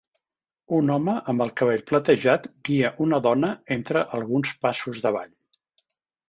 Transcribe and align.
Un 0.77 0.87
home 0.93 1.13
amb 1.33 1.43
el 1.45 1.51
cabell 1.61 1.83
platejat 1.91 2.47
guia 2.69 2.91
una 3.07 3.19
dona 3.27 3.51
entre 3.77 4.03
alguns 4.21 4.55
passos 4.65 5.05
de 5.05 5.13
ball. 5.19 5.31